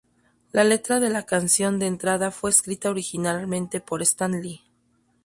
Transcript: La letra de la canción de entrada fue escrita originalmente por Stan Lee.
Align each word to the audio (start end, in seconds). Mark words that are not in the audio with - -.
La 0.51 0.63
letra 0.63 0.99
de 0.99 1.11
la 1.11 1.27
canción 1.27 1.77
de 1.77 1.85
entrada 1.85 2.31
fue 2.31 2.49
escrita 2.49 2.89
originalmente 2.89 3.81
por 3.81 4.01
Stan 4.01 4.31
Lee. 4.41 4.63